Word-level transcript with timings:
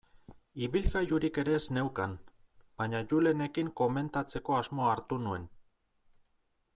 Ibilgailurik 0.67 1.35
ere 1.41 1.53
ez 1.57 1.67
neukan, 1.77 2.15
baina 2.81 3.01
Julenekin 3.11 3.69
komentatzeko 3.83 4.57
asmoa 4.61 4.89
hartu 4.95 5.21
nuen. 5.27 5.49